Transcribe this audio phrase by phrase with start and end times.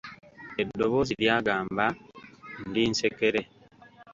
[0.61, 1.85] Eddoboozi lyagamba,
[2.67, 3.41] ndi nsekere.